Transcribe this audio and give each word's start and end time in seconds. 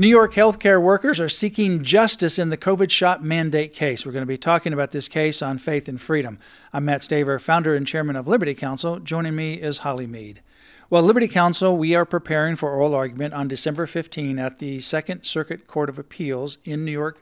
New 0.00 0.06
York 0.06 0.34
healthcare 0.34 0.80
workers 0.80 1.18
are 1.18 1.28
seeking 1.28 1.82
justice 1.82 2.38
in 2.38 2.50
the 2.50 2.56
COVID 2.56 2.88
shot 2.88 3.24
mandate 3.24 3.74
case. 3.74 4.06
We're 4.06 4.12
going 4.12 4.22
to 4.22 4.26
be 4.26 4.38
talking 4.38 4.72
about 4.72 4.92
this 4.92 5.08
case 5.08 5.42
on 5.42 5.58
Faith 5.58 5.88
and 5.88 6.00
Freedom. 6.00 6.38
I'm 6.72 6.84
Mat 6.84 7.00
Staver, 7.00 7.42
founder 7.42 7.74
and 7.74 7.84
chairman 7.84 8.14
of 8.14 8.28
Liberty 8.28 8.54
Counsel. 8.54 9.00
Joining 9.00 9.34
me 9.34 9.54
is 9.54 9.78
Holly 9.78 10.06
Mead. 10.06 10.40
Well, 10.88 11.02
Liberty 11.02 11.26
Counsel, 11.26 11.76
we 11.76 11.96
are 11.96 12.04
preparing 12.04 12.54
for 12.54 12.70
oral 12.70 12.94
argument 12.94 13.34
on 13.34 13.48
December 13.48 13.88
15 13.88 14.38
at 14.38 14.60
the 14.60 14.78
Second 14.78 15.24
Circuit 15.24 15.66
Court 15.66 15.88
of 15.88 15.98
Appeals 15.98 16.58
in 16.64 16.84
New 16.84 16.92
York 16.92 17.20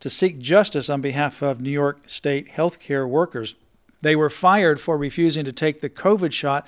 to 0.00 0.10
seek 0.10 0.38
justice 0.38 0.90
on 0.90 1.00
behalf 1.00 1.40
of 1.40 1.62
New 1.62 1.70
York 1.70 2.00
State 2.04 2.52
healthcare 2.52 3.08
workers. 3.08 3.54
They 4.02 4.14
were 4.14 4.28
fired 4.28 4.82
for 4.82 4.98
refusing 4.98 5.46
to 5.46 5.52
take 5.52 5.80
the 5.80 5.88
COVID 5.88 6.34
shot 6.34 6.66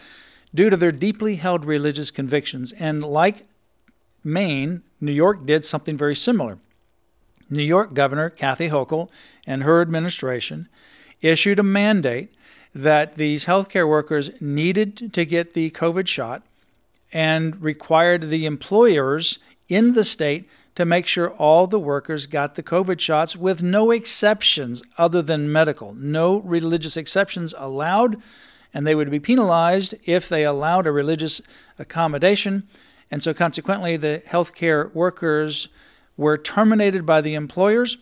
due 0.55 0.71
to 0.71 0.77
their 0.79 0.91
deeply 0.91 1.37
held 1.37 1.67
religious 1.67 2.11
convictions. 2.11 2.73
And 2.73 3.05
like 3.05 3.47
Maine, 4.23 4.83
New 5.01 5.13
York 5.13 5.47
did 5.47 5.65
something 5.65 5.97
very 5.97 6.15
similar. 6.15 6.59
New 7.49 7.63
York 7.63 7.95
Governor 7.95 8.31
Kathy 8.31 8.69
Hochul 8.69 9.09
and 9.47 9.63
her 9.63 9.81
administration 9.81 10.69
issued 11.21 11.59
a 11.59 11.65
mandate 11.65 12.33
that 12.75 13.17
these 13.17 13.47
healthcare 13.47 13.89
workers 13.89 14.31
needed 14.41 15.13
to 15.13 15.25
get 15.25 15.55
the 15.55 15.71
COVID 15.71 16.07
shot 16.07 16.43
and 17.13 17.61
required 17.61 18.29
the 18.29 18.47
employers 18.47 19.39
in 19.69 19.93
the 19.93 20.05
state 20.05 20.49
to 20.77 20.85
make 20.85 21.07
sure 21.07 21.31
all 21.31 21.67
the 21.67 21.81
workers 21.81 22.27
got 22.27 22.55
the 22.55 22.63
COVID 22.63 23.01
shots 23.01 23.37
with 23.37 23.63
no 23.63 23.91
exceptions 23.91 24.83
other 24.97 25.21
than 25.21 25.53
medical. 25.53 25.95
No 25.95 26.41
religious 26.41 26.97
exceptions 26.97 27.53
allowed, 27.59 28.23
and 28.73 28.87
they 28.87 28.95
would 28.95 29.11
be 29.11 29.19
penalized 29.19 29.95
if 30.05 30.29
they 30.29 30.45
allowed 30.45 30.87
a 30.87 30.93
religious 30.93 31.43
accommodation. 31.79 32.69
And 33.11 33.23
so, 33.23 33.35
consequently, 33.35 33.97
the 33.97 34.23
healthcare 34.29 34.93
workers 34.95 35.69
were 36.17 36.39
terminated 36.39 37.05
by 37.05 37.21
the 37.21 37.35
employers, 37.35 37.99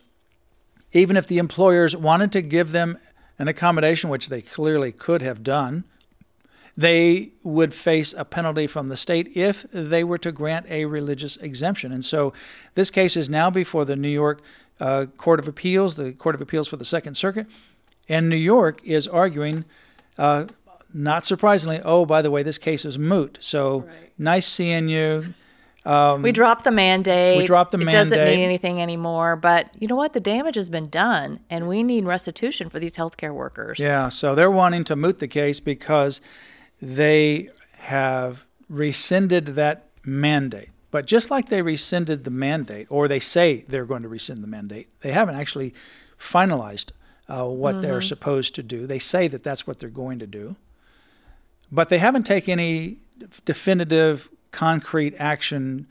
even 0.93 1.17
if 1.17 1.27
the 1.27 1.39
employers 1.39 1.97
wanted 1.97 2.33
to 2.33 2.43
give 2.43 2.73
them 2.73 2.99
an 3.39 3.49
accommodation, 3.49 4.11
which 4.11 4.29
they 4.29 4.43
clearly 4.43 4.93
could 4.93 5.23
have 5.23 5.43
done. 5.43 5.85
They 6.77 7.33
would 7.43 7.75
face 7.75 8.15
a 8.17 8.25
penalty 8.25 8.67
from 8.67 8.89
the 8.89 8.97
state 8.97 9.33
if 9.35 9.67
they 9.73 10.05
were 10.05 10.19
to 10.19 10.31
grant 10.31 10.67
a 10.69 10.85
religious 10.85 11.37
exemption. 11.39 11.91
And 11.91 12.05
so, 12.05 12.33
this 12.75 12.91
case 12.91 13.17
is 13.17 13.31
now 13.31 13.51
before 13.51 13.85
the 13.85 13.97
New 13.97 14.09
York 14.09 14.43
uh, 14.81 15.07
Court 15.17 15.41
of 15.41 15.49
Appeals, 15.49 15.97
the 15.97 16.13
Court 16.13 16.35
of 16.35 16.41
Appeals 16.41 16.69
for 16.69 16.77
the 16.77 16.85
Second 16.85 17.17
Circuit. 17.17 17.47
And 18.09 18.29
New 18.29 18.37
York 18.37 18.81
is 18.85 19.09
arguing 19.09 19.65
uh, 20.19 20.47
not 20.93 21.27
surprisingly, 21.27 21.81
oh, 21.85 22.07
by 22.07 22.23
the 22.23 22.31
way, 22.31 22.43
this 22.43 22.59
case 22.59 22.85
is 22.85 22.99
moot. 22.99 23.39
So 23.41 23.81
right. 23.81 24.11
nice 24.19 24.47
seeing 24.47 24.89
you. 24.89 25.35
Um, 25.85 26.23
we 26.23 26.33
dropped 26.33 26.65
the 26.65 26.71
mandate. 26.71 27.39
We 27.39 27.47
dropped 27.47 27.73
the 27.73 27.79
it 27.79 27.85
mandate. 27.85 28.07
It 28.07 28.11
doesn't 28.11 28.25
mean 28.25 28.41
anything 28.41 28.83
anymore. 28.83 29.37
But 29.37 29.71
you 29.79 29.89
know 29.89 29.97
what? 29.97 30.13
The 30.13 30.21
damage 30.21 30.57
has 30.57 30.69
been 30.69 30.89
done, 30.89 31.41
and 31.49 31.69
we 31.69 31.83
need 31.83 32.05
restitution 32.05 32.69
for 32.69 32.79
these 32.79 32.97
healthcare 32.97 33.33
workers. 33.33 33.79
Yeah. 33.79 34.09
So 34.09 34.35
they're 34.35 34.51
wanting 34.51 34.85
to 34.85 34.97
moot 34.97 35.19
the 35.19 35.29
case 35.29 35.61
because 35.61 36.21
they 36.81 37.49
have 37.79 38.45
rescinded 38.69 39.47
that 39.47 39.89
mandate. 40.05 40.71
But 40.91 41.07
just 41.07 41.31
like 41.31 41.49
they 41.49 41.63
rescinded 41.63 42.25
the 42.25 42.31
mandate, 42.31 42.87
or 42.91 43.09
they 43.09 43.21
say 43.21 43.65
they're 43.69 43.85
going 43.85 44.03
to 44.03 44.09
rescind 44.09 44.43
the 44.43 44.47
mandate, 44.47 44.89
they 45.01 45.13
haven't 45.13 45.37
actually 45.37 45.75
finalized 46.19 46.93
uh, 47.29 47.45
what 47.45 47.75
mm-hmm. 47.75 47.83
they're 47.83 48.01
supposed 48.01 48.55
to 48.55 48.63
do. 48.63 48.87
They 48.87 48.99
say 48.99 49.29
that 49.29 49.43
that's 49.43 49.67
what 49.67 49.79
they're 49.79 49.91
going 49.91 50.19
to 50.19 50.27
do. 50.27 50.57
But 51.71 51.89
they 51.89 51.99
haven't 51.99 52.25
taken 52.25 52.59
any 52.59 52.99
definitive, 53.45 54.29
concrete 54.51 55.15
action 55.19 55.87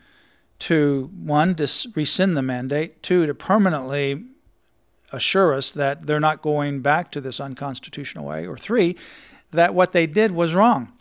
to 0.59 1.11
one, 1.15 1.55
to 1.55 1.67
rescind 1.95 2.35
the 2.35 2.41
mandate, 2.41 3.03
two, 3.03 3.25
to 3.27 3.35
permanently 3.35 4.23
assure 5.11 5.53
us 5.53 5.71
that 5.71 6.07
they're 6.07 6.19
not 6.19 6.41
going 6.41 6.81
back 6.81 7.11
to 7.11 7.21
this 7.21 7.39
unconstitutional 7.39 8.25
way, 8.25 8.45
or 8.47 8.57
three, 8.57 8.97
that 9.51 9.73
what 9.73 9.91
they 9.91 10.07
did 10.07 10.31
was 10.31 10.55
wrong. 10.55 10.91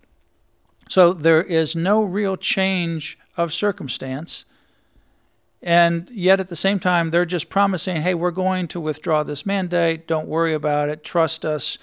So 0.89 1.13
there 1.13 1.43
is 1.43 1.75
no 1.75 2.05
real 2.05 2.37
change 2.37 3.19
of 3.37 3.53
circumstance. 3.53 4.45
And 5.63 6.09
yet 6.11 6.39
at 6.39 6.49
the 6.49 6.55
same 6.55 6.79
time, 6.79 7.11
they're 7.11 7.25
just 7.25 7.49
promising, 7.49 8.03
hey, 8.03 8.15
we're 8.15 8.31
going 8.31 8.69
to 8.69 8.81
withdraw 8.81 9.23
this 9.23 9.45
mandate. 9.45 10.07
Don't 10.07 10.29
worry 10.29 10.55
about 10.55 10.89
it. 10.89 11.03
Trust 11.03 11.45
us. 11.45 11.79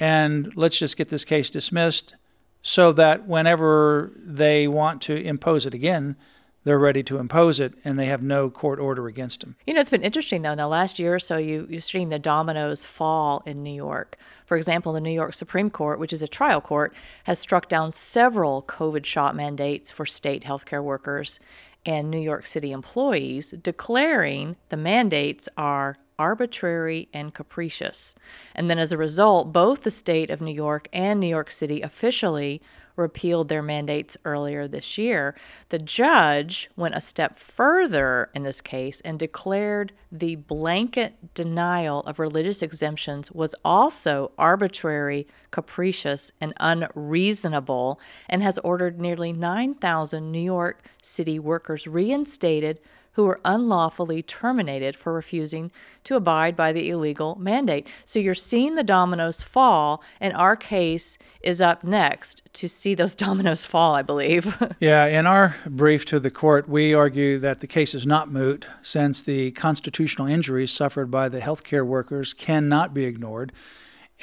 And 0.00 0.52
let's 0.56 0.78
just 0.78 0.96
get 0.96 1.10
this 1.10 1.24
case 1.24 1.50
dismissed 1.50 2.14
so 2.62 2.92
that 2.92 3.26
whenever 3.26 4.12
they 4.16 4.68
want 4.68 5.02
to 5.02 5.16
impose 5.16 5.66
it 5.66 5.74
again, 5.74 6.16
they're 6.64 6.78
ready 6.78 7.02
to 7.02 7.18
impose 7.18 7.58
it 7.58 7.74
and 7.84 7.98
they 7.98 8.06
have 8.06 8.22
no 8.22 8.48
court 8.48 8.78
order 8.78 9.08
against 9.08 9.40
them. 9.40 9.56
You 9.66 9.74
know, 9.74 9.80
it's 9.80 9.90
been 9.90 10.02
interesting 10.02 10.42
though. 10.42 10.52
In 10.52 10.58
the 10.58 10.68
last 10.68 10.98
year 10.98 11.16
or 11.16 11.18
so, 11.18 11.36
you, 11.36 11.66
you've 11.68 11.84
seen 11.84 12.08
the 12.08 12.20
dominoes 12.20 12.84
fall 12.84 13.42
in 13.44 13.62
New 13.62 13.74
York. 13.74 14.16
For 14.46 14.56
example, 14.56 14.92
the 14.92 15.00
New 15.00 15.10
York 15.10 15.34
Supreme 15.34 15.70
Court, 15.70 15.98
which 15.98 16.12
is 16.12 16.22
a 16.22 16.28
trial 16.28 16.60
court, 16.60 16.94
has 17.24 17.40
struck 17.40 17.68
down 17.68 17.90
several 17.90 18.62
COVID 18.62 19.04
shot 19.04 19.34
mandates 19.34 19.90
for 19.90 20.06
state 20.06 20.44
healthcare 20.44 20.84
workers 20.84 21.40
and 21.84 22.10
New 22.10 22.20
York 22.20 22.46
City 22.46 22.70
employees, 22.70 23.50
declaring 23.60 24.54
the 24.68 24.76
mandates 24.76 25.48
are 25.56 25.96
arbitrary 26.18 27.08
and 27.12 27.34
capricious. 27.34 28.14
And 28.54 28.68
then 28.68 28.78
as 28.78 28.92
a 28.92 28.98
result, 28.98 29.52
both 29.52 29.82
the 29.82 29.90
state 29.90 30.30
of 30.30 30.40
New 30.40 30.54
York 30.54 30.88
and 30.92 31.20
New 31.20 31.28
York 31.28 31.50
City 31.50 31.82
officially 31.82 32.60
repealed 32.96 33.48
their 33.48 33.62
mandates 33.62 34.16
earlier 34.24 34.68
this 34.68 34.98
year. 34.98 35.34
The 35.70 35.78
judge 35.78 36.70
went 36.76 36.94
a 36.94 37.00
step 37.00 37.38
further 37.38 38.30
in 38.34 38.42
this 38.42 38.60
case 38.60 39.00
and 39.00 39.18
declared 39.18 39.92
the 40.10 40.36
blanket 40.36 41.34
denial 41.34 42.00
of 42.00 42.18
religious 42.18 42.62
exemptions 42.62 43.32
was 43.32 43.54
also 43.64 44.32
arbitrary, 44.38 45.26
capricious, 45.50 46.32
and 46.40 46.52
unreasonable, 46.58 47.98
and 48.28 48.42
has 48.42 48.58
ordered 48.58 49.00
nearly 49.00 49.32
9,000 49.32 50.30
New 50.30 50.40
York 50.40 50.84
City 51.02 51.38
workers 51.38 51.86
reinstated 51.86 52.80
who 53.12 53.24
were 53.24 53.40
unlawfully 53.44 54.22
terminated 54.22 54.96
for 54.96 55.12
refusing 55.12 55.70
to 56.04 56.16
abide 56.16 56.56
by 56.56 56.72
the 56.72 56.90
illegal 56.90 57.36
mandate. 57.38 57.86
So 58.04 58.18
you're 58.18 58.34
seeing 58.34 58.74
the 58.74 58.82
dominoes 58.82 59.42
fall, 59.42 60.02
and 60.20 60.32
our 60.34 60.56
case 60.56 61.18
is 61.42 61.60
up 61.60 61.84
next 61.84 62.42
to 62.54 62.68
see 62.68 62.94
those 62.94 63.14
dominoes 63.26 63.66
fall, 63.66 63.94
I 63.94 64.02
believe. 64.02 64.56
yeah, 64.80 65.04
in 65.06 65.26
our 65.26 65.56
brief 65.66 66.04
to 66.06 66.18
the 66.18 66.30
court, 66.30 66.68
we 66.68 66.94
argue 66.94 67.38
that 67.38 67.60
the 67.60 67.66
case 67.66 67.94
is 67.94 68.06
not 68.06 68.32
moot 68.32 68.66
since 68.82 69.22
the 69.22 69.50
constitutional 69.52 70.26
injuries 70.26 70.72
suffered 70.72 71.10
by 71.10 71.28
the 71.28 71.40
healthcare 71.40 71.86
workers 71.86 72.34
cannot 72.34 72.94
be 72.94 73.04
ignored 73.04 73.52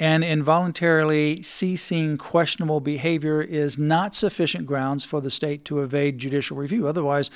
and 0.00 0.24
involuntarily 0.24 1.42
ceasing 1.42 2.16
questionable 2.16 2.80
behavior 2.80 3.42
is 3.42 3.78
not 3.78 4.14
sufficient 4.14 4.64
grounds 4.64 5.04
for 5.04 5.20
the 5.20 5.30
state 5.30 5.62
to 5.66 5.82
evade 5.82 6.16
judicial 6.16 6.56
review. 6.56 6.88
Otherwise, 6.88 7.30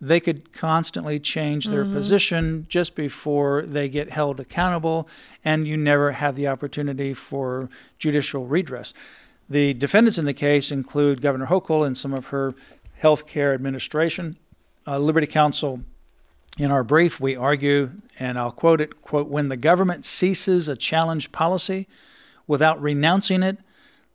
they 0.00 0.20
could 0.20 0.52
constantly 0.52 1.18
change 1.18 1.66
their 1.66 1.84
mm-hmm. 1.84 1.94
position 1.94 2.66
just 2.68 2.94
before 2.94 3.62
they 3.62 3.88
get 3.88 4.10
held 4.10 4.38
accountable, 4.38 5.08
and 5.44 5.66
you 5.66 5.76
never 5.76 6.12
have 6.12 6.34
the 6.34 6.46
opportunity 6.46 7.14
for 7.14 7.70
judicial 7.98 8.46
redress. 8.46 8.92
The 9.48 9.74
defendants 9.74 10.18
in 10.18 10.26
the 10.26 10.34
case 10.34 10.70
include 10.70 11.22
Governor 11.22 11.46
Hochul 11.46 11.86
and 11.86 11.96
some 11.96 12.12
of 12.12 12.26
her 12.26 12.54
health 12.94 13.26
care 13.26 13.54
administration. 13.54 14.36
Uh, 14.86 14.98
Liberty 14.98 15.26
Counsel, 15.26 15.80
in 16.58 16.70
our 16.70 16.84
brief, 16.84 17.20
we 17.20 17.36
argue, 17.36 17.92
and 18.18 18.38
I'll 18.38 18.52
quote 18.52 18.80
it, 18.80 19.02
quote, 19.02 19.28
when 19.28 19.48
the 19.48 19.56
government 19.56 20.04
ceases 20.04 20.68
a 20.68 20.76
challenged 20.76 21.32
policy 21.32 21.86
without 22.46 22.80
renouncing 22.80 23.42
it, 23.42 23.58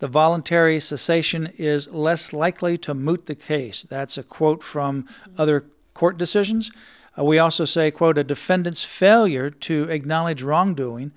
the 0.02 0.08
voluntary 0.08 0.80
cessation 0.80 1.54
is 1.60 1.88
less 1.90 2.34
likely 2.34 2.76
to 2.76 2.96
moot 2.96 3.28
the 3.28 3.36
case. 3.36 3.84
That's 3.84 4.18
a 4.18 4.24
quote 4.24 4.64
from 4.64 5.08
other 5.38 5.66
court 5.94 6.18
decisions. 6.18 6.72
Uh, 7.18 7.24
we 7.24 7.38
also 7.38 7.66
say, 7.66 7.92
quote, 7.92 8.18
a 8.18 8.24
defendant's 8.24 8.84
failure 8.84 9.52
to 9.52 9.84
acknowledge 9.92 10.42
wrongdoing 10.42 11.12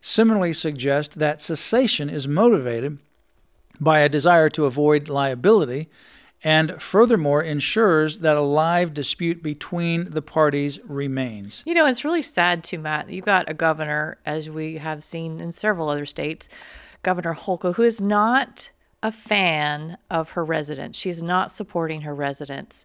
similarly 0.00 0.54
suggests 0.54 1.14
that 1.16 1.42
cessation 1.42 2.08
is 2.08 2.26
motivated 2.26 2.98
by 3.78 3.98
a 3.98 4.08
desire 4.08 4.48
to 4.48 4.64
avoid 4.64 5.10
liability 5.10 5.90
and 6.42 6.80
furthermore 6.80 7.42
ensures 7.42 8.18
that 8.18 8.38
a 8.38 8.40
live 8.40 8.94
dispute 8.94 9.42
between 9.42 10.12
the 10.12 10.22
parties 10.22 10.80
remains. 10.84 11.62
You 11.66 11.74
know, 11.74 11.84
it's 11.84 12.06
really 12.06 12.22
sad 12.22 12.64
too, 12.64 12.78
Mat. 12.78 13.10
You've 13.10 13.26
got 13.26 13.50
a 13.50 13.54
governor, 13.54 14.16
as 14.24 14.48
we 14.48 14.78
have 14.78 15.04
seen 15.04 15.40
in 15.40 15.52
several 15.52 15.90
other 15.90 16.06
states, 16.06 16.48
Governor 17.02 17.34
Hochul, 17.34 17.74
who 17.74 17.82
is 17.82 18.00
not 18.00 18.70
a 19.02 19.10
fan 19.10 19.96
of 20.10 20.30
her 20.30 20.44
residents. 20.44 20.98
She's 20.98 21.22
not 21.22 21.50
supporting 21.50 22.02
her 22.02 22.14
residents. 22.14 22.84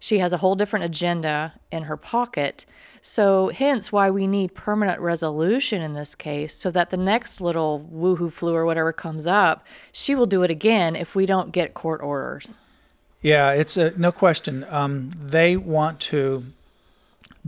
She 0.00 0.18
has 0.18 0.32
a 0.32 0.38
whole 0.38 0.56
different 0.56 0.84
agenda 0.84 1.54
in 1.70 1.84
her 1.84 1.96
pocket. 1.96 2.66
So, 3.00 3.48
hence 3.48 3.92
why 3.92 4.10
we 4.10 4.26
need 4.26 4.54
permanent 4.54 5.00
resolution 5.00 5.80
in 5.80 5.92
this 5.92 6.16
case 6.16 6.54
so 6.54 6.70
that 6.72 6.90
the 6.90 6.96
next 6.96 7.40
little 7.40 7.88
woohoo 7.92 8.32
flu 8.32 8.54
or 8.54 8.66
whatever 8.66 8.92
comes 8.92 9.26
up, 9.26 9.64
she 9.92 10.14
will 10.16 10.26
do 10.26 10.42
it 10.42 10.50
again 10.50 10.96
if 10.96 11.14
we 11.14 11.26
don't 11.26 11.52
get 11.52 11.74
court 11.74 12.00
orders. 12.00 12.58
Yeah, 13.20 13.52
it's 13.52 13.76
a, 13.76 13.96
no 13.96 14.10
question. 14.10 14.66
Um, 14.68 15.10
they 15.10 15.56
want 15.56 16.00
to 16.00 16.44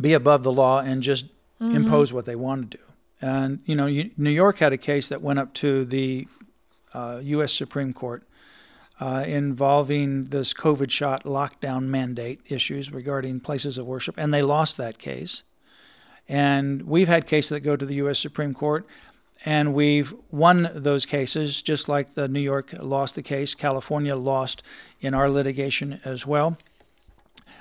be 0.01 0.13
above 0.13 0.45
the 0.45 0.53
law 0.53 0.79
and 0.79 1.03
just 1.03 1.27
mm-hmm. 1.61 1.75
impose 1.75 2.13
what 2.13 2.25
they 2.25 2.37
want 2.37 2.71
to 2.71 2.79
do. 2.79 2.85
And, 3.25 3.61
you 3.65 3.75
know, 3.75 3.87
New 3.87 4.31
York 4.31 4.59
had 4.59 4.75
a 4.75 4.77
case 4.77 5.09
that 5.09 5.23
went 5.23 5.39
up 5.39 5.55
to 5.55 5.87
the 5.87 6.29
uh, 6.93 7.21
U.S. 7.23 7.55
Supreme 7.55 7.95
Court 7.95 8.23
uh, 9.01 9.25
involving 9.27 10.25
this 10.25 10.53
COVID 10.53 10.91
shot 10.91 11.25
lockdown 11.25 11.85
mandate 11.85 12.43
issues 12.51 12.93
regarding 12.93 13.41
places 13.41 13.79
of 13.79 13.87
worship, 13.87 14.17
and 14.19 14.35
they 14.35 14.43
lost 14.43 14.77
that 14.77 14.99
case. 14.99 15.43
And 16.29 16.83
we've 16.83 17.09
had 17.09 17.27
cases 17.27 17.49
that 17.49 17.61
go 17.61 17.77
to 17.77 17.87
the 17.87 17.95
U.S. 17.95 18.19
Supreme 18.19 18.53
Court, 18.53 18.87
and 19.47 19.73
we've 19.73 20.13
won 20.31 20.71
those 20.75 21.07
cases, 21.07 21.63
just 21.63 21.89
like 21.89 22.13
the 22.13 22.29
New 22.29 22.41
York 22.41 22.75
lost 22.79 23.15
the 23.15 23.23
case. 23.23 23.55
California 23.55 24.17
lost 24.17 24.63
in 25.01 25.15
our 25.15 25.31
litigation 25.31 25.99
as 26.05 26.27
well. 26.27 26.59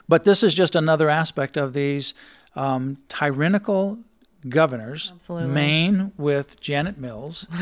But 0.10 0.26
this 0.26 0.44
is 0.44 0.54
just 0.54 0.76
another 0.76 1.10
aspect 1.10 1.56
of 1.56 1.72
these 1.72 2.14
um, 2.54 2.98
tyrannical 3.08 4.00
governors. 4.50 5.12
Absolutely. 5.14 5.50
Maine 5.50 6.12
with 6.18 6.60
Janet 6.60 6.98
Mills. 6.98 7.48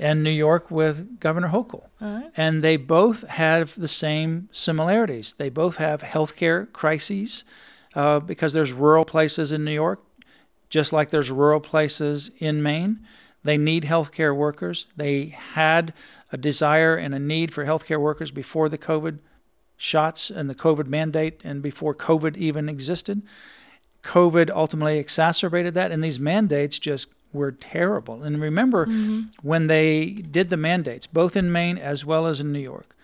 and 0.00 0.24
New 0.24 0.30
York 0.30 0.70
with 0.70 1.20
Governor 1.20 1.48
Hochul. 1.48 1.84
Right. 2.00 2.30
And 2.34 2.64
they 2.64 2.78
both 2.78 3.22
have 3.28 3.78
the 3.78 3.86
same 3.86 4.48
similarities. 4.50 5.34
They 5.36 5.50
both 5.50 5.76
have 5.76 6.00
healthcare 6.00 6.72
crises 6.72 7.44
uh, 7.94 8.20
because 8.20 8.54
there's 8.54 8.72
rural 8.72 9.04
places 9.04 9.52
in 9.52 9.62
New 9.62 9.72
York, 9.74 10.00
just 10.70 10.92
like 10.92 11.10
there's 11.10 11.30
rural 11.30 11.60
places 11.60 12.30
in 12.38 12.62
Maine. 12.62 13.00
They 13.44 13.58
need 13.58 13.84
healthcare 13.84 14.34
workers. 14.34 14.86
They 14.96 15.26
had 15.26 15.92
a 16.32 16.38
desire 16.38 16.96
and 16.96 17.14
a 17.14 17.18
need 17.18 17.52
for 17.52 17.66
healthcare 17.66 18.00
workers 18.00 18.30
before 18.30 18.70
the 18.70 18.78
COVID 18.78 19.18
shots 19.76 20.30
and 20.30 20.48
the 20.48 20.54
COVID 20.54 20.86
mandate 20.86 21.40
and 21.44 21.62
before 21.62 21.94
COVID 21.94 22.36
even 22.36 22.68
existed. 22.68 23.22
COVID 24.02 24.50
ultimately 24.50 24.98
exacerbated 24.98 25.74
that, 25.74 25.92
and 25.92 26.02
these 26.02 26.18
mandates 26.18 26.78
just 26.78 27.08
were 27.32 27.52
terrible. 27.52 28.22
And 28.22 28.40
remember, 28.40 28.86
mm-hmm. 28.86 29.22
when 29.42 29.66
they 29.66 30.06
did 30.06 30.48
the 30.48 30.56
mandates, 30.56 31.06
both 31.06 31.36
in 31.36 31.52
Maine 31.52 31.78
as 31.78 32.04
well 32.04 32.26
as 32.26 32.40
in 32.40 32.52
New 32.52 32.60
York, 32.60 32.96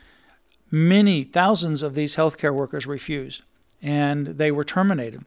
many 0.71 1.23
thousands 1.25 1.83
of 1.83 1.95
these 1.95 2.17
healthcare 2.17 2.55
workers 2.55 2.87
refused 2.87 3.43
and 3.83 4.27
they 4.27 4.51
were 4.51 4.65
terminated. 4.65 5.25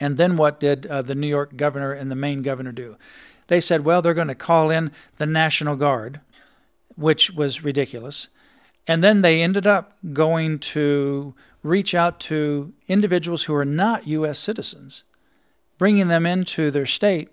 And 0.00 0.16
then 0.16 0.36
what 0.36 0.60
did 0.60 0.86
uh, 0.86 1.02
the 1.02 1.14
New 1.14 1.26
York 1.26 1.56
governor 1.56 1.92
and 1.92 2.10
the 2.10 2.16
Maine 2.16 2.42
governor 2.42 2.72
do? 2.72 2.96
They 3.46 3.60
said, 3.60 3.84
well, 3.84 4.02
they're 4.02 4.14
going 4.14 4.28
to 4.28 4.34
call 4.34 4.70
in 4.70 4.90
the 5.16 5.26
National 5.26 5.76
Guard, 5.76 6.20
which 6.96 7.30
was 7.30 7.62
ridiculous. 7.62 8.28
And 8.86 9.02
then 9.02 9.22
they 9.22 9.42
ended 9.42 9.66
up 9.66 9.96
going 10.12 10.58
to 10.58 11.34
reach 11.62 11.94
out 11.94 12.20
to 12.20 12.72
individuals 12.88 13.44
who 13.44 13.54
are 13.54 13.64
not 13.64 14.06
U.S. 14.06 14.38
citizens, 14.38 15.04
bringing 15.78 16.08
them 16.08 16.26
into 16.26 16.70
their 16.70 16.86
state 16.86 17.30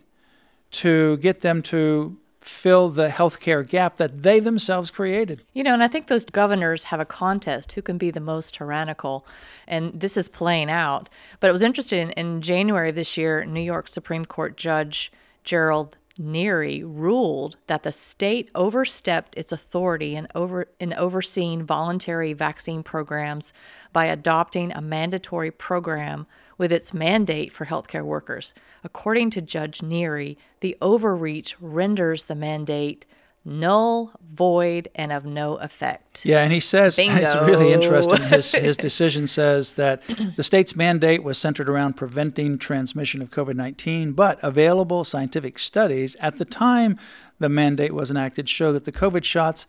to 0.71 1.18
get 1.18 1.42
them 1.42 1.62
to 1.63 2.18
fill 2.39 2.89
the 2.89 3.09
healthcare 3.09 3.68
gap 3.68 3.98
that 3.98 4.24
they 4.24 4.39
themselves 4.39 4.89
created. 4.89 5.44
You 5.53 5.63
know, 5.63 5.74
and 5.74 5.83
I 5.83 5.88
think 5.88 6.07
those 6.07 6.25
governors 6.25 6.86
have 6.86 7.00
a 7.00 7.06
contest 7.06 7.74
who 7.74 7.81
can 7.81 7.97
be 7.97 8.09
the 8.09 8.19
most 8.19 8.56
tyrannical, 8.56 9.25
and 9.68 10.00
this 10.00 10.18
is 10.18 10.27
playing 10.27 10.69
out. 10.69 11.09
But 11.39 11.50
it 11.50 11.54
was 11.54 11.62
interesting 11.62 12.09
in 12.12 12.42
January 12.42 12.89
of 12.89 12.95
this 12.95 13.15
year, 13.15 13.45
New 13.45 13.62
York 13.62 13.88
Supreme 13.88 14.25
Court 14.25 14.57
Judge 14.57 15.12
Gerard 15.44 15.97
Neri 16.21 16.83
ruled 16.83 17.57
that 17.68 17.83
the 17.83 17.91
state 17.91 18.50
overstepped 18.56 19.35
its 19.35 19.51
authority 19.51 20.15
in 20.15 20.27
over 20.35 20.68
in 20.79 20.94
overseeing 20.94 21.63
voluntary 21.63 22.33
vaccine 22.33 22.83
programs 22.83 23.51
by 23.91 24.06
adopting 24.06 24.71
a 24.71 24.81
mandatory 24.81 25.51
program 25.51 26.27
with 26.57 26.71
its 26.71 26.94
mandate 26.94 27.51
for 27.51 27.65
healthcare 27.65 28.06
workers. 28.06 28.53
According 28.83 29.31
to 29.31 29.41
Judge 29.41 29.81
Neri, 29.81 30.38
the 30.59 30.77
overreach 30.79 31.59
renders 31.59 32.25
the 32.25 32.35
mandate 32.35 33.06
null, 33.44 34.12
void, 34.34 34.88
and 34.96 35.12
of 35.12 35.26
no 35.26 35.56
effect. 35.56 36.26
Yeah, 36.26 36.44
and 36.44 36.54
he 36.54 36.60
says 36.60 36.96
Bingo. 36.98 37.22
it's 37.22 37.36
really 37.36 37.74
interesting. 37.74 38.22
His 38.24 38.52
his 38.54 38.78
decision 38.78 39.28
says 39.28 39.74
that 39.74 40.02
the 40.36 40.44
state's 40.44 40.76
mandate 40.76 41.24
was 41.24 41.38
centered 41.38 41.70
around 41.70 41.94
preventing 41.94 42.58
transmission 42.58 43.22
of 43.22 43.32
COVID 43.32 43.56
nineteen, 43.56 44.14
but 44.14 44.40
available 44.44 45.04
scientific 45.04 45.60
studies 45.60 46.16
at 46.20 46.38
the 46.38 46.46
time 46.46 47.00
the 47.40 47.50
mandate 47.50 47.94
was 47.94 48.12
enacted 48.12 48.48
show 48.48 48.72
that 48.72 48.86
the 48.86 48.92
COVID 48.92 49.24
shots 49.24 49.66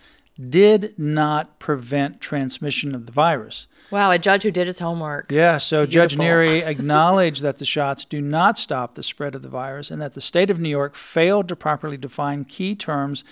did 0.49 0.95
not 0.99 1.59
prevent 1.59 2.21
transmission 2.21 2.95
of 2.95 3.07
the 3.07 3.13
virus. 3.13 3.67
Wow, 3.91 4.11
a 4.11 4.19
judge 4.19 4.43
who 4.43 4.51
did 4.51 4.67
his 4.67 4.79
homework. 4.79 5.31
Yeah, 5.31 5.59
so 5.59 5.85
Beautiful. 5.85 5.93
Judge 5.93 6.17
Neri 6.17 6.59
acknowledged 6.65 7.43
that 7.43 7.59
the 7.59 7.67
shots 7.67 8.07
do 8.07 8.21
not 8.23 8.59
stop 8.59 8.95
the 8.95 9.03
spread 9.03 9.35
of 9.35 9.43
the 9.43 9.51
virus 9.51 9.91
and 9.91 10.01
that 10.01 10.15
the 10.15 10.21
state 10.23 10.49
of 10.49 10.59
New 10.59 10.71
York 10.71 10.95
failed 10.95 11.49
to 11.49 11.57
properly 11.57 11.99
define 11.99 12.47
key 12.47 12.75
terms 12.75 13.25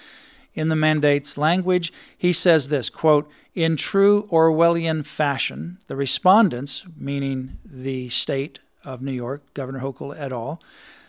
in 0.54 0.68
the 0.68 0.76
mandate's 0.76 1.36
language. 1.36 1.92
He 2.16 2.32
says 2.32 2.68
this, 2.68 2.90
quote, 2.90 3.30
in 3.54 3.76
true 3.76 4.28
Orwellian 4.30 5.04
fashion, 5.04 5.78
the 5.86 5.96
respondents, 5.96 6.84
meaning 6.96 7.58
the 7.64 8.08
state 8.08 8.60
of 8.84 9.02
New 9.02 9.12
York, 9.12 9.42
Governor 9.54 9.80
Hochul 9.80 10.18
et 10.18 10.32
al., 10.32 10.60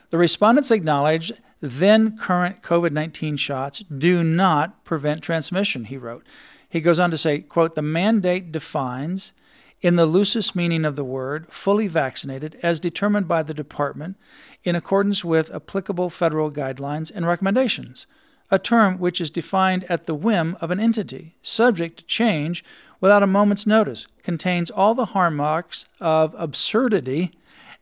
the 0.09 0.17
respondents 0.17 0.71
acknowledge 0.71 1.31
then 1.61 2.17
current 2.17 2.61
COVID 2.61 2.91
19 2.91 3.37
shots 3.37 3.79
do 3.79 4.23
not 4.23 4.83
prevent 4.83 5.21
transmission, 5.21 5.85
he 5.85 5.97
wrote. 5.97 6.25
He 6.67 6.81
goes 6.81 6.99
on 6.99 7.11
to 7.11 7.17
say, 7.17 7.39
quote, 7.39 7.75
the 7.75 7.81
mandate 7.81 8.51
defines, 8.51 9.33
in 9.81 9.95
the 9.95 10.05
loosest 10.05 10.55
meaning 10.55 10.85
of 10.85 10.95
the 10.95 11.03
word, 11.03 11.51
fully 11.51 11.87
vaccinated 11.87 12.57
as 12.63 12.79
determined 12.79 13.27
by 13.27 13.43
the 13.43 13.53
department 13.53 14.15
in 14.63 14.75
accordance 14.75 15.23
with 15.23 15.53
applicable 15.53 16.09
federal 16.09 16.51
guidelines 16.51 17.11
and 17.13 17.25
recommendations, 17.25 18.05
a 18.51 18.59
term 18.59 18.99
which 18.99 19.21
is 19.21 19.29
defined 19.29 19.85
at 19.85 20.05
the 20.05 20.13
whim 20.13 20.57
of 20.59 20.69
an 20.69 20.79
entity, 20.79 21.35
subject 21.41 21.99
to 21.99 22.05
change 22.05 22.63
without 22.99 23.23
a 23.23 23.27
moment's 23.27 23.65
notice, 23.65 24.05
contains 24.21 24.69
all 24.69 24.93
the 24.93 25.05
hallmarks 25.05 25.87
of 25.99 26.35
absurdity 26.37 27.31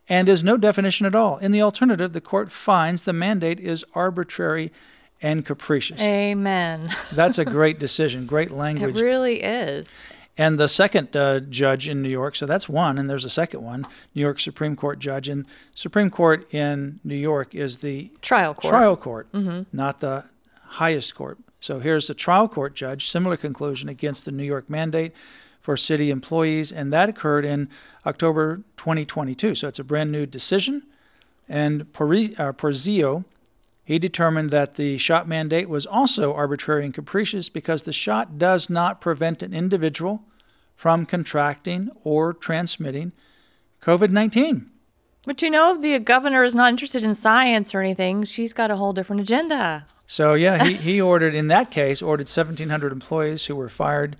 and 0.07 0.29
is 0.29 0.43
no 0.43 0.57
definition 0.57 1.05
at 1.05 1.15
all. 1.15 1.37
In 1.37 1.51
the 1.51 1.61
alternative, 1.61 2.13
the 2.13 2.21
court 2.21 2.51
finds 2.51 3.01
the 3.01 3.13
mandate 3.13 3.59
is 3.59 3.83
arbitrary 3.93 4.71
and 5.21 5.45
capricious. 5.45 5.99
Amen. 6.01 6.89
That's 7.11 7.37
a 7.37 7.45
great 7.45 7.79
decision, 7.79 8.25
great 8.25 8.51
language. 8.51 8.97
It 8.97 9.03
really 9.03 9.43
is. 9.43 10.03
And 10.37 10.57
the 10.57 10.69
second 10.69 11.17
uh, 11.17 11.41
judge 11.41 11.89
in 11.89 12.01
New 12.01 12.07
York, 12.07 12.37
so 12.37 12.45
that's 12.45 12.69
one, 12.69 12.97
and 12.97 13.09
there's 13.09 13.25
a 13.25 13.29
second 13.29 13.61
one, 13.61 13.85
New 14.15 14.21
York 14.21 14.39
Supreme 14.39 14.77
Court 14.77 14.97
judge. 14.97 15.27
And 15.27 15.45
Supreme 15.75 16.09
Court 16.09 16.47
in 16.53 17.01
New 17.03 17.17
York 17.17 17.53
is 17.53 17.79
the 17.79 18.09
trial 18.21 18.53
court, 18.53 18.71
trial 18.71 18.95
court 18.95 19.29
mm-hmm. 19.33 19.63
not 19.73 19.99
the 19.99 20.23
highest 20.69 21.15
court. 21.15 21.37
So 21.59 21.79
here's 21.79 22.07
the 22.07 22.13
trial 22.13 22.47
court 22.47 22.75
judge, 22.75 23.09
similar 23.09 23.37
conclusion 23.37 23.89
against 23.89 24.25
the 24.25 24.31
New 24.31 24.43
York 24.43 24.69
mandate 24.69 25.13
for 25.59 25.75
city 25.75 26.09
employees, 26.09 26.71
and 26.71 26.93
that 26.93 27.09
occurred 27.09 27.45
in 27.45 27.69
October 28.05 28.61
2022. 28.77 29.55
So 29.55 29.67
it's 29.67 29.79
a 29.79 29.83
brand 29.83 30.11
new 30.11 30.25
decision. 30.25 30.83
And 31.49 31.81
uh, 31.81 31.85
Porzio, 32.53 33.25
he 33.83 33.99
determined 33.99 34.51
that 34.51 34.75
the 34.75 34.97
shot 34.97 35.27
mandate 35.27 35.67
was 35.67 35.85
also 35.85 36.33
arbitrary 36.33 36.85
and 36.85 36.93
capricious 36.93 37.49
because 37.49 37.83
the 37.83 37.91
shot 37.91 38.37
does 38.37 38.69
not 38.69 39.01
prevent 39.01 39.43
an 39.43 39.53
individual 39.53 40.23
from 40.75 41.05
contracting 41.05 41.89
or 42.03 42.33
transmitting 42.33 43.11
COVID 43.81 44.11
19. 44.11 44.69
But 45.25 45.41
you 45.41 45.49
know, 45.49 45.75
the 45.75 45.99
governor 45.99 46.43
is 46.43 46.55
not 46.55 46.69
interested 46.69 47.03
in 47.03 47.13
science 47.13 47.75
or 47.75 47.81
anything. 47.81 48.23
She's 48.23 48.53
got 48.53 48.71
a 48.71 48.77
whole 48.77 48.93
different 48.93 49.21
agenda. 49.21 49.85
So, 50.11 50.33
yeah, 50.33 50.65
he, 50.65 50.73
he 50.73 50.99
ordered, 50.99 51.35
in 51.35 51.49
that 51.49 51.69
case, 51.69 52.01
ordered 52.01 52.25
1,700 52.25 52.91
employees 52.91 53.45
who 53.45 53.55
were 53.55 53.69
fired 53.69 54.15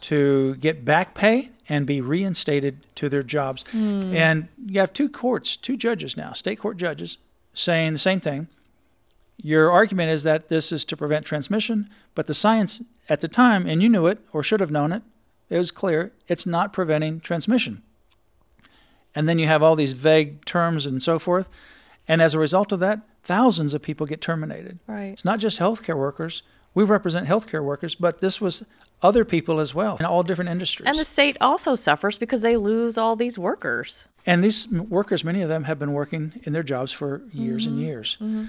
to 0.00 0.56
get 0.56 0.84
back 0.84 1.14
pay 1.14 1.50
and 1.68 1.86
be 1.86 2.00
reinstated 2.00 2.84
to 2.96 3.08
their 3.08 3.22
jobs. 3.22 3.62
Mm. 3.72 4.16
And 4.16 4.48
you 4.66 4.80
have 4.80 4.92
two 4.92 5.08
courts, 5.08 5.56
two 5.56 5.76
judges 5.76 6.16
now, 6.16 6.32
state 6.32 6.58
court 6.58 6.76
judges, 6.76 7.18
saying 7.54 7.92
the 7.92 8.00
same 8.00 8.18
thing. 8.18 8.48
Your 9.40 9.70
argument 9.70 10.10
is 10.10 10.24
that 10.24 10.48
this 10.48 10.72
is 10.72 10.84
to 10.86 10.96
prevent 10.96 11.24
transmission, 11.24 11.88
but 12.16 12.26
the 12.26 12.34
science 12.34 12.82
at 13.08 13.20
the 13.20 13.28
time, 13.28 13.64
and 13.64 13.80
you 13.80 13.88
knew 13.88 14.08
it 14.08 14.18
or 14.32 14.42
should 14.42 14.58
have 14.58 14.72
known 14.72 14.90
it, 14.90 15.04
it 15.50 15.56
was 15.56 15.70
clear 15.70 16.10
it's 16.26 16.46
not 16.46 16.72
preventing 16.72 17.20
transmission. 17.20 17.84
And 19.14 19.28
then 19.28 19.38
you 19.38 19.46
have 19.46 19.62
all 19.62 19.76
these 19.76 19.92
vague 19.92 20.44
terms 20.44 20.84
and 20.84 21.00
so 21.00 21.20
forth. 21.20 21.48
And 22.08 22.22
as 22.22 22.34
a 22.34 22.38
result 22.38 22.72
of 22.72 22.80
that, 22.80 23.00
thousands 23.22 23.74
of 23.74 23.82
people 23.82 24.06
get 24.06 24.20
terminated. 24.20 24.78
Right. 24.86 25.08
It's 25.12 25.24
not 25.24 25.38
just 25.38 25.58
healthcare 25.58 25.96
workers. 25.96 26.42
We 26.74 26.84
represent 26.84 27.28
healthcare 27.28 27.62
workers, 27.62 27.94
but 27.94 28.20
this 28.20 28.40
was 28.40 28.64
other 29.02 29.24
people 29.24 29.60
as 29.60 29.74
well 29.74 29.96
in 29.98 30.06
all 30.06 30.22
different 30.22 30.50
industries. 30.50 30.88
And 30.88 30.98
the 30.98 31.04
state 31.04 31.36
also 31.40 31.74
suffers 31.74 32.18
because 32.18 32.42
they 32.42 32.56
lose 32.56 32.98
all 32.98 33.14
these 33.14 33.38
workers. 33.38 34.06
And 34.26 34.42
these 34.42 34.68
workers, 34.68 35.22
many 35.22 35.42
of 35.42 35.48
them 35.48 35.64
have 35.64 35.78
been 35.78 35.92
working 35.92 36.40
in 36.44 36.52
their 36.52 36.62
jobs 36.62 36.92
for 36.92 37.22
years 37.32 37.64
mm-hmm. 37.64 37.72
and 37.72 37.82
years. 37.82 38.16
Mm-hmm. 38.20 38.44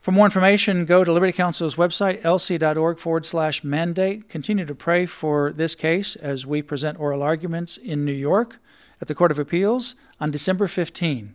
For 0.00 0.12
more 0.12 0.26
information, 0.26 0.84
go 0.84 1.04
to 1.04 1.12
Liberty 1.12 1.32
Counsel's 1.32 1.74
website, 1.74 2.22
lc.org 2.22 2.98
forward 2.98 3.26
slash 3.26 3.64
mandate. 3.64 4.28
Continue 4.28 4.64
to 4.64 4.74
pray 4.74 5.06
for 5.06 5.52
this 5.52 5.74
case 5.74 6.14
as 6.16 6.46
we 6.46 6.62
present 6.62 7.00
oral 7.00 7.22
arguments 7.22 7.76
in 7.76 8.04
New 8.04 8.12
York 8.12 8.58
at 9.00 9.08
the 9.08 9.14
Court 9.14 9.30
of 9.30 9.38
Appeals 9.38 9.96
on 10.20 10.30
December 10.30 10.68
15. 10.68 11.34